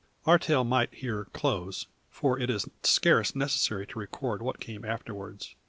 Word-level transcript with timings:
Our 0.25 0.39
tale 0.39 0.63
might 0.63 0.95
here 0.95 1.25
close; 1.31 1.85
for 2.09 2.39
it 2.39 2.49
is 2.49 2.67
scarce 2.81 3.35
necessary 3.35 3.85
to 3.85 3.99
record 3.99 4.41
what 4.41 4.59
came 4.59 4.83
afterwards. 4.83 5.53